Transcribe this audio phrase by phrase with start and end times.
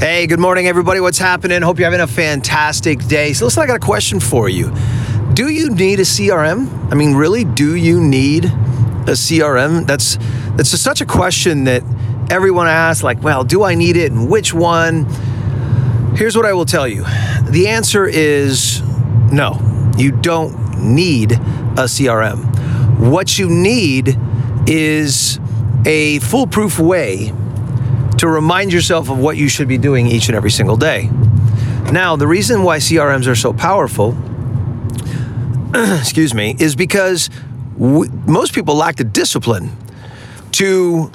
[0.00, 1.00] Hey, good morning, everybody.
[1.00, 1.60] What's happening?
[1.62, 3.34] Hope you're having a fantastic day.
[3.34, 4.72] So, listen, I got a question for you.
[5.34, 6.90] Do you need a CRM?
[6.90, 9.86] I mean, really, do you need a CRM?
[9.86, 10.16] That's
[10.56, 11.82] that's just such a question that
[12.30, 13.02] everyone asks.
[13.02, 15.04] Like, well, do I need it, and which one?
[16.16, 17.04] Here's what I will tell you.
[17.48, 18.82] The answer is
[19.32, 19.58] no.
[19.96, 21.38] You don't need
[21.72, 23.00] a CRM.
[23.10, 24.18] What you need
[24.66, 25.38] is
[25.86, 27.32] a foolproof way
[28.18, 31.08] to remind yourself of what you should be doing each and every single day.
[31.90, 34.16] Now, the reason why CRMs are so powerful,
[35.74, 37.30] excuse me, is because
[37.78, 39.76] w- most people lack the discipline
[40.52, 41.10] to,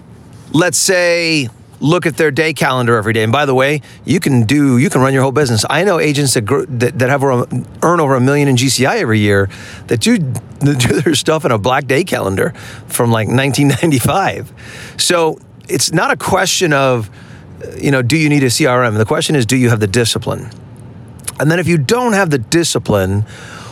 [0.52, 3.24] let's say, look at their day calendar every day.
[3.24, 5.66] And by the way, you can do you can run your whole business.
[5.70, 9.20] I know agents that grow, that, that have earn over a million in GCI every
[9.20, 9.50] year
[9.88, 10.18] that do,
[10.60, 12.52] that do their stuff in a black day calendar
[12.88, 14.54] from like 1995.
[14.98, 17.10] So it's not a question of,
[17.78, 18.98] you know, do you need a CRM?
[18.98, 20.52] The question is, do you have the discipline?
[21.40, 23.22] And then if you don't have the discipline,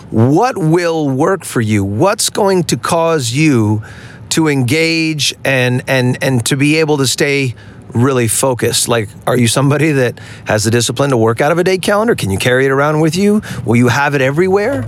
[0.09, 1.83] what will work for you?
[1.83, 3.83] What's going to cause you
[4.29, 7.55] to engage and and and to be able to stay
[7.93, 8.87] really focused?
[8.87, 12.15] Like, are you somebody that has the discipline to work out of a day calendar?
[12.15, 13.41] Can you carry it around with you?
[13.65, 14.87] Will you have it everywhere?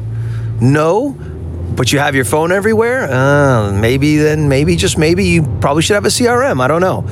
[0.61, 1.17] No
[1.75, 5.95] but you have your phone everywhere, uh, maybe then, maybe just maybe you probably should
[5.95, 6.61] have a CRM.
[6.61, 7.05] I don't know.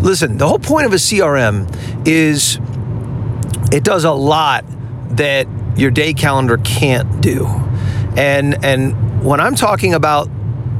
[0.00, 2.58] Listen, the whole point of a CRM is
[3.72, 4.64] it does a lot
[5.16, 7.46] that your day calendar can't do.
[8.16, 10.28] And and when I'm talking about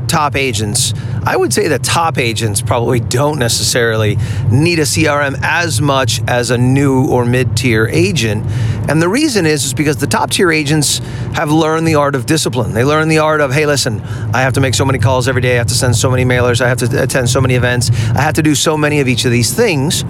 [0.08, 0.92] top agents,
[1.24, 4.16] I would say that top agents probably don't necessarily
[4.50, 8.46] need a CRM as much as a new or mid tier agent.
[8.88, 10.98] And the reason is, is because the top tier agents
[11.34, 12.72] have learned the art of discipline.
[12.72, 14.00] They learn the art of, hey, listen,
[14.34, 16.24] I have to make so many calls every day, I have to send so many
[16.24, 19.08] mailers, I have to attend so many events, I have to do so many of
[19.08, 20.02] each of these things.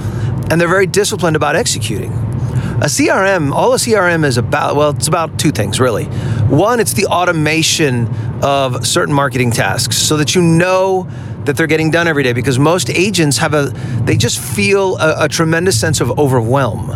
[0.51, 2.13] And they're very disciplined about executing.
[2.13, 6.07] A CRM, all a CRM is about, well, it's about two things really.
[6.07, 8.07] One, it's the automation
[8.43, 11.09] of certain marketing tasks so that you know
[11.45, 13.73] that they're getting done every day because most agents have a,
[14.05, 16.89] they just feel a, a tremendous sense of overwhelm.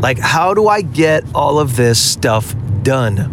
[0.00, 3.32] Like, how do I get all of this stuff done?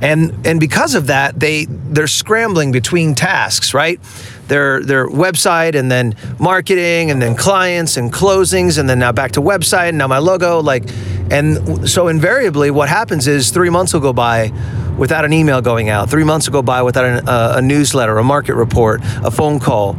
[0.00, 4.00] and and because of that they they're scrambling between tasks right
[4.46, 9.32] their their website and then marketing and then clients and closings and then now back
[9.32, 10.84] to website and now my logo like
[11.30, 14.52] and so invariably what happens is 3 months will go by
[14.96, 18.18] without an email going out 3 months will go by without an, uh, a newsletter
[18.18, 19.96] a market report a phone call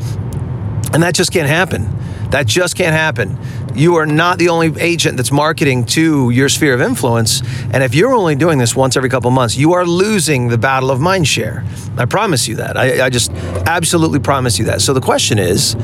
[0.94, 2.00] and that just can't happen
[2.32, 3.38] that just can't happen.
[3.74, 7.42] You are not the only agent that's marketing to your sphere of influence.
[7.74, 10.92] And if you're only doing this once every couple months, you are losing the battle
[10.92, 11.66] of mind share.
[11.98, 12.78] I promise you that.
[12.78, 13.32] I, I just
[13.66, 14.82] absolutely promise you that.
[14.82, 15.76] So the question is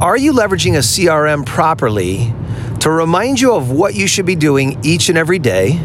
[0.00, 2.32] are you leveraging a CRM properly
[2.84, 5.80] to remind you of what you should be doing each and every day?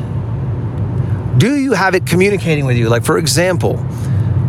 [1.37, 2.89] Do you have it communicating with you?
[2.89, 3.77] Like, for example,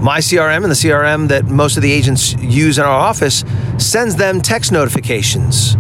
[0.03, 3.45] my CRM and the CRM that most of the agents use in our office
[3.79, 5.77] sends them text notifications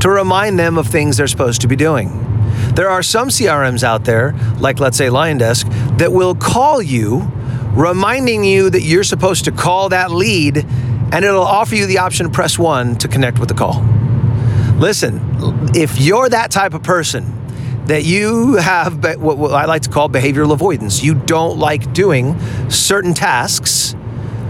[0.00, 2.08] to remind them of things they're supposed to be doing.
[2.74, 7.30] There are some CRMs out there, like let's say LionDesk, that will call you
[7.74, 10.66] reminding you that you're supposed to call that lead
[11.12, 13.84] and it'll offer you the option to press one to connect with the call.
[14.78, 15.20] Listen,
[15.74, 17.34] if you're that type of person,
[17.88, 21.02] that you have what I like to call behavioral avoidance.
[21.02, 23.96] You don't like doing certain tasks.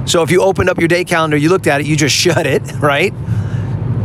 [0.07, 2.47] So if you opened up your day calendar, you looked at it, you just shut
[2.47, 3.15] it, right?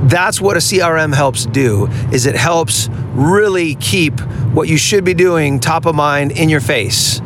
[0.08, 4.20] That's what a CRM helps do is it helps really keep
[4.54, 7.20] what you should be doing top of mind in your face.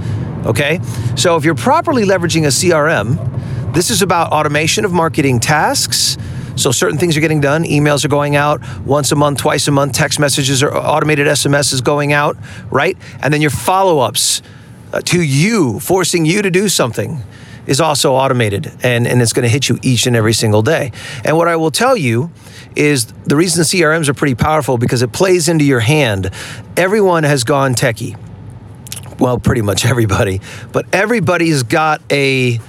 [0.46, 0.80] Okay?
[1.18, 6.18] So if you're properly leveraging a CRM, this is about automation of marketing tasks
[6.58, 7.64] so certain things are getting done.
[7.64, 9.94] Emails are going out once a month, twice a month.
[9.94, 12.38] Text messages or automated SMS is going out,
[12.70, 12.98] right?
[13.22, 14.42] And then your follow ups
[14.92, 17.22] uh, to you, forcing you to do something
[17.68, 20.92] is also automated and, and it's going to hit you each and every single day.
[21.24, 22.32] And what I will tell you
[22.76, 26.32] is the reason CRMs are pretty powerful because it plays into your hand.
[26.78, 28.18] Everyone has gone techie.
[29.20, 32.60] Well, pretty much everybody, but everybody's got a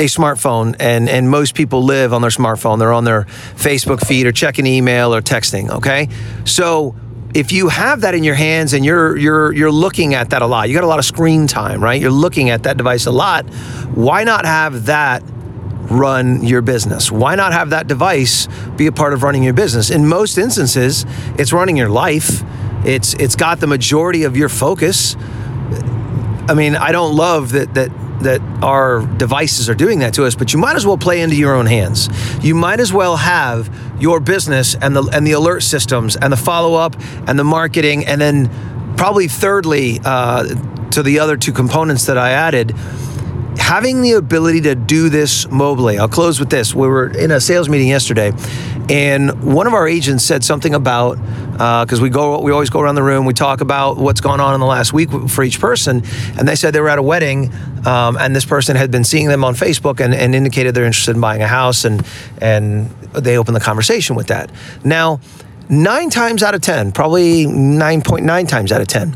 [0.00, 2.78] a smartphone and and most people live on their smartphone.
[2.78, 3.24] They're on their
[3.56, 6.08] facebook feed or checking email or texting okay?
[6.44, 6.94] So
[7.34, 10.46] if you have that in your hands and you're you're you're looking at that a
[10.46, 12.00] lot you got a lot of screen time right?
[12.00, 13.46] You're looking at that device a lot.
[13.94, 15.22] Why not have that
[15.90, 17.10] run your business?
[17.10, 18.46] Why not have that device
[18.76, 19.90] be a part of running your business?
[19.90, 21.04] In most instances
[21.36, 22.42] it's running your life.
[22.84, 25.16] It's it's got the majority of your focus.
[26.48, 27.90] I mean i don't love that that
[28.22, 31.36] that our devices are doing that to us, but you might as well play into
[31.36, 32.08] your own hands.
[32.42, 33.70] You might as well have
[34.00, 38.06] your business and the and the alert systems and the follow up and the marketing,
[38.06, 38.50] and then
[38.96, 40.44] probably thirdly uh,
[40.90, 42.74] to the other two components that I added
[43.68, 45.98] having the ability to do this mobily.
[45.98, 46.74] I'll close with this.
[46.74, 48.32] We were in a sales meeting yesterday,
[48.88, 51.18] and one of our agents said something about
[51.52, 54.40] because uh, we go, we always go around the room, we talk about what's gone
[54.40, 56.02] on in the last week for each person,
[56.38, 57.52] and they said they were at a wedding,
[57.84, 61.14] um, and this person had been seeing them on Facebook and, and indicated they're interested
[61.14, 62.06] in buying a house, and
[62.40, 64.50] and they opened the conversation with that.
[64.82, 65.20] Now,
[65.68, 69.14] nine times out of ten, probably nine point nine times out of ten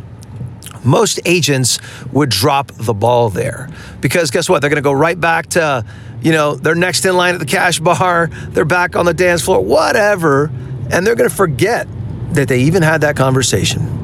[0.85, 1.79] most agents
[2.13, 3.69] would drop the ball there
[4.01, 4.61] because guess what?
[4.61, 5.85] They're going to go right back to,
[6.21, 9.43] you know, they're next in line at the cash bar, they're back on the dance
[9.43, 10.51] floor, whatever,
[10.91, 11.87] and they're going to forget
[12.35, 13.99] that they even had that conversation.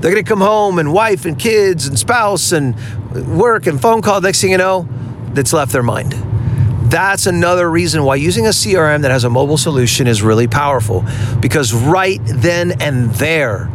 [0.00, 2.76] They're going to come home and wife and kids and spouse and
[3.38, 4.20] work and phone call.
[4.20, 4.88] Next thing you know,
[5.32, 6.12] that's left their mind.
[6.90, 11.04] That's another reason why using a CRM that has a mobile solution is really powerful
[11.40, 13.70] because right then and there,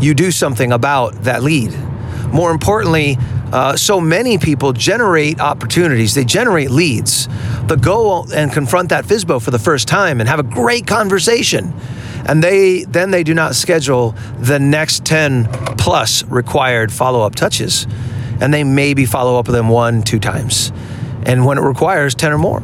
[0.00, 1.76] you do something about that lead.
[2.32, 3.16] More importantly,
[3.52, 7.28] uh, so many people generate opportunities, they generate leads,
[7.66, 11.72] but go and confront that FSBO for the first time and have a great conversation.
[12.26, 15.48] And they then they do not schedule the next 10
[15.78, 17.86] plus required follow-up touches.
[18.40, 20.70] And they maybe follow up with them one, two times.
[21.24, 22.62] And when it requires 10 or more.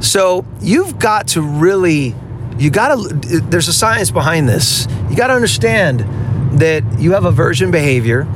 [0.00, 2.14] So you've got to really
[2.60, 4.86] you got to there's a science behind this.
[5.08, 6.00] You got to understand
[6.60, 8.28] that you have aversion behavior.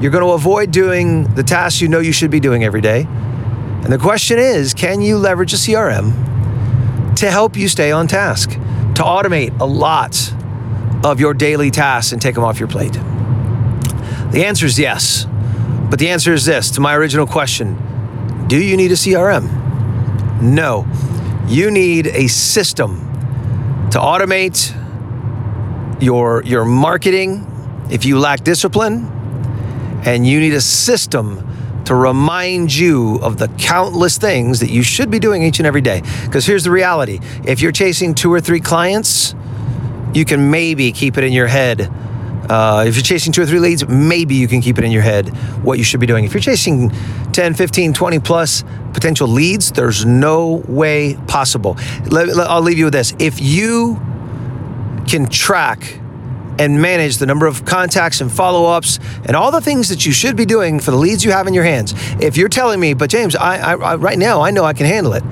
[0.00, 3.08] You're to avoid doing the tasks you know you should be doing every day.
[3.82, 8.50] And the question is can you leverage a CRM to help you stay on task,
[8.50, 10.32] to automate a lot
[11.04, 12.92] of your daily tasks and take them off your plate?
[12.92, 15.26] The answer is yes.
[15.90, 20.40] But the answer is this to my original question Do you need a CRM?
[20.40, 20.86] No.
[21.48, 23.11] You need a system
[23.92, 24.74] to automate
[26.02, 27.46] your, your marketing,
[27.90, 29.06] if you lack discipline
[30.06, 31.46] and you need a system
[31.84, 35.82] to remind you of the countless things that you should be doing each and every
[35.82, 36.00] day.
[36.24, 39.34] Because here's the reality if you're chasing two or three clients,
[40.14, 41.92] you can maybe keep it in your head.
[42.48, 45.02] Uh, if you're chasing two or three leads, maybe you can keep it in your
[45.02, 45.28] head
[45.64, 46.24] what you should be doing.
[46.24, 46.90] If you're chasing
[47.32, 51.76] 10, 15, 20 plus potential leads, there's no way possible.
[52.06, 53.14] Let, I'll leave you with this.
[53.18, 54.00] If you
[55.06, 56.00] can track
[56.58, 60.12] and manage the number of contacts and follow ups and all the things that you
[60.12, 61.94] should be doing for the leads you have in your hands.
[62.20, 64.86] If you're telling me, but James, I, I, I, right now I know I can
[64.86, 65.24] handle it,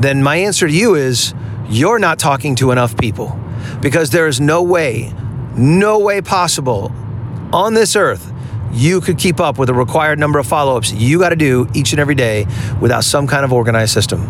[0.00, 1.34] then my answer to you is
[1.68, 3.38] you're not talking to enough people
[3.80, 5.12] because there is no way,
[5.58, 6.92] no way possible
[7.52, 8.32] on this earth
[8.72, 11.68] you could keep up with the required number of follow ups you got to do
[11.74, 12.46] each and every day
[12.80, 14.22] without some kind of organized system.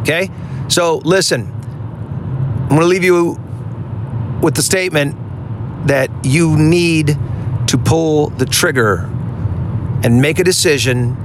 [0.00, 0.30] Okay?
[0.68, 3.38] So listen, I'm going to leave you
[4.42, 5.16] with the statement
[5.86, 7.18] that you need
[7.66, 9.10] to pull the trigger
[10.02, 11.16] and make a decision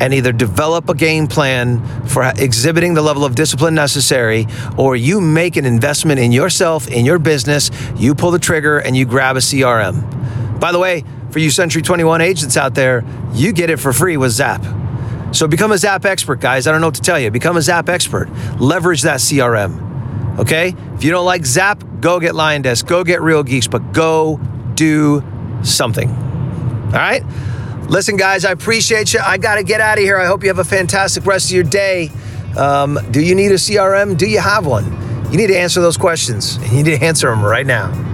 [0.00, 4.46] and either develop a game plan for exhibiting the level of discipline necessary,
[4.76, 8.96] or you make an investment in yourself, in your business, you pull the trigger and
[8.96, 10.60] you grab a CRM.
[10.60, 14.16] By the way, for you Century 21 agents out there, you get it for free
[14.16, 14.64] with Zap.
[15.32, 16.66] So become a Zap expert, guys.
[16.66, 17.30] I don't know what to tell you.
[17.30, 18.30] Become a Zap expert.
[18.58, 20.38] Leverage that CRM.
[20.38, 20.74] Okay?
[20.94, 24.40] If you don't like Zap, go get LionDesk, go get Real Geeks, but go
[24.74, 25.22] do
[25.62, 26.08] something.
[26.10, 27.22] All right?
[27.88, 29.20] Listen, guys, I appreciate you.
[29.20, 30.18] I got to get out of here.
[30.18, 32.10] I hope you have a fantastic rest of your day.
[32.54, 34.18] Um, do you need a CRM?
[34.18, 34.84] Do you have one?
[35.32, 38.07] You need to answer those questions, and you need to answer them right now.